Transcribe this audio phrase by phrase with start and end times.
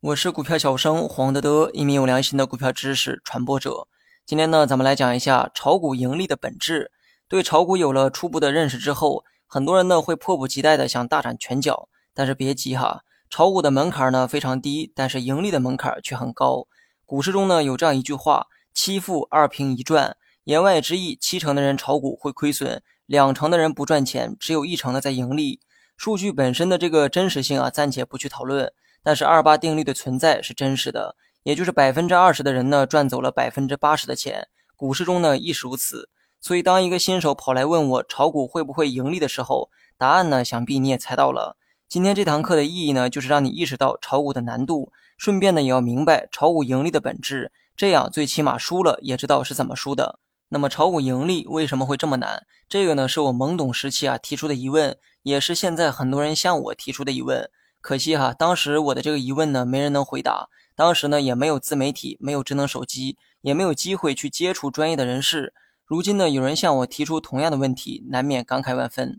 [0.00, 3.88] 我是股票小生黄德德，一名有良心的股票知识传播者。
[4.24, 6.92] 今天呢，咱们来讲一下炒股盈利的本质。
[7.28, 11.88] 对炒股有了初步的认识之后，很多人呢会迫不及待的想大展拳脚。
[12.14, 16.66] 但是别急哈，炒股的门槛呢非常低，但是盈利的门槛却很高。
[17.04, 20.16] 股市中呢有这样一句话：七富二平一赚。
[20.44, 25.60] 言外之意，七成的人炒股会亏损，两成的人不赚钱，只有一成的在盈利。
[26.00, 28.72] 数据本身的这个真实性啊，暂且不去讨论。
[29.02, 34.48] 但是二八定律的存在是真实的，也就是百分之二十的人呢赚走了百分之八十的钱。
[34.76, 36.08] 股市中呢亦是如此。
[36.40, 39.68] 所以当一个新手跑来问我炒股会不会盈利的时候，
[39.98, 41.58] 答案呢想必你也猜到了。
[41.86, 50.18] 今天这堂课的意义呢，就是让你意识到炒股的难度，顺便呢也要明白炒股盈利的本质，这样最起码输了也知道是怎么输的。
[50.48, 52.46] 那么炒股盈利为什么会这么难？
[52.70, 57.50] 这个呢是我懵懂时期啊提出的疑问，也是现在很多人向我提出的疑问。
[57.80, 65.54] 可惜哈，当时我的这个疑问呢没人能回答，当时呢也没有自媒体，没有智能手机，也没有机会去接触专业的人士。
[65.86, 69.18] 如今呢有人向我提出同样的问题，难免感慨万分。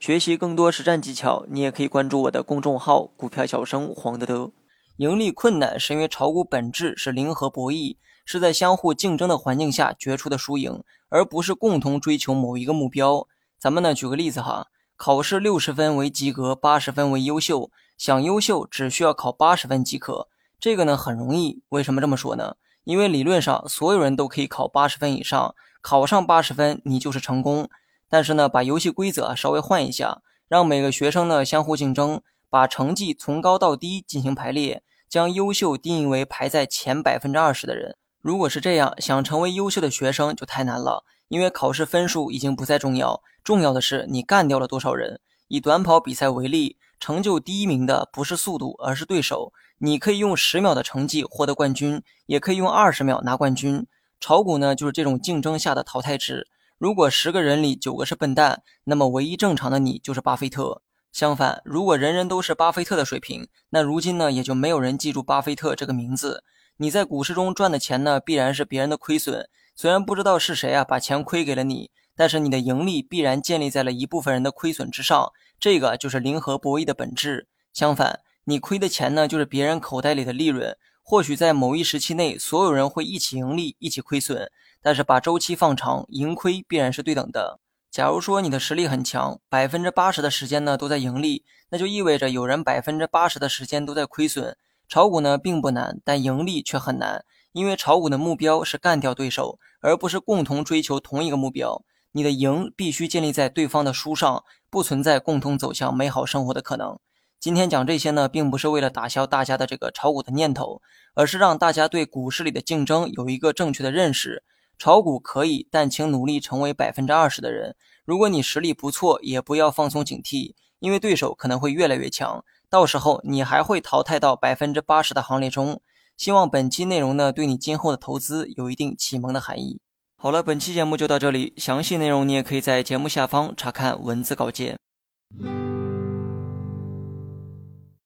[0.00, 4.52] 学习更多实战技巧，你也可以关注我的公众号“股票小生黄德德”。
[4.98, 7.96] 盈利困难是因为炒股本质是零和博弈。
[8.30, 13.26] 是在相互竞争的环境下决出的输赢，而不是共同追求某一个目标。
[13.58, 17.70] 咱们呢，举个例子哈，考试六十分为及格，八十分为优秀。
[17.96, 20.28] 想优秀，只需要考八十分即可。
[20.60, 21.62] 这个呢很容易。
[21.70, 22.56] 为什么这么说呢？
[22.84, 27.70] 因为理论上所有人都可以考八十分以上，考上八十分你就是成功。
[28.10, 37.96] 但是呢，把游戏规则稍微换一下，让每个学生呢相互竞争，把成绩从高到低进行排列，将优秀定义为排在前百分之二十的人。
[38.20, 45.20] 如果是这样，想成为优秀的学生就太难了，因为考试分数已经不再重要，重要的是你干掉了多少人。
[45.46, 49.52] 以短跑比赛为例，成就第一名的不是速度，而是对手。
[49.78, 53.86] 你可以用十秒的成绩获得冠军，也可以用二十秒拿冠军。
[54.20, 56.48] 炒股呢，就是这种竞争下的淘汰制。
[56.76, 60.82] 如果十个人里九个是笨蛋，那么唯一正常的你就是巴菲特。
[61.12, 66.44] 相反，如果人人都是巴菲特的水平，那如今呢，也就没有人记住巴菲特这个名字。
[66.76, 69.48] 你在股市中赚的钱呢，必然是别人的亏损。
[69.74, 75.32] 虽然不知道是谁啊把钱亏给了你，但是你的盈利必然建立在了一部分人的亏损之上。
[75.58, 77.48] 这个就是零和博弈的本质。
[77.72, 80.76] 相反，你亏的钱呢，就是别人口袋里的利润。
[81.02, 84.50] 或许在某一时期内，所有人会一起盈利，一起亏损，
[84.82, 87.58] 但是把周期放长，盈亏必然是对等的。
[87.98, 94.56] 假如说你的实力很强，百分之八十的时间呢都在盈利，那就意味着有人百分之八十的时间都在亏损。
[94.88, 101.82] 炒股呢并不难，但盈利却很难，因为炒股的目标是干掉对手，而不是共同追求同一个目标。
[102.12, 107.00] 你的赢必须建立在对方的输上，不存在共同走向美好生活的可能。
[107.40, 110.80] 今天讲这些呢，并不是为了打消大家的这个炒股的念头，
[111.14, 114.44] 而是让大家对股市里的竞争有一个正确的认识。
[114.78, 117.74] 炒股可以，但请努力成为百分之二十的人。
[118.04, 122.44] 如果你实力不错，也不要放松警惕，因为对手可能会越来越强。
[122.70, 125.80] 到时候你还会淘汰到百分之八十的行列中。
[126.16, 129.80] 希望本期内容呢，对你今后的投资有一定启蒙的含义。
[130.16, 134.76] 好了，本期节目就到这里，详细内容你也可以在节目下方查看文字稿件。